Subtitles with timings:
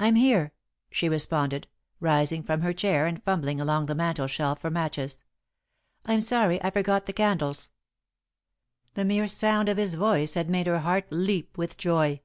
[0.00, 0.54] "I'm here,"
[0.90, 1.68] she responded,
[2.00, 5.22] rising from her chair and fumbling along the mantel shelf for matches.
[6.06, 7.68] "I'm sorry I forgot the candles."
[8.94, 12.22] The mere sound of his voice had made her heart leap with joy.